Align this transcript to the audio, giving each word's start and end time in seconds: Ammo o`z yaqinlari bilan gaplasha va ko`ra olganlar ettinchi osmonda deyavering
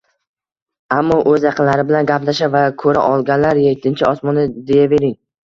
Ammo 0.95 1.17
o`z 1.31 1.35
yaqinlari 1.43 1.83
bilan 1.91 2.09
gaplasha 2.13 2.49
va 2.57 2.63
ko`ra 2.85 3.05
olganlar 3.13 3.63
ettinchi 3.75 4.09
osmonda 4.13 4.49
deyavering 4.73 5.17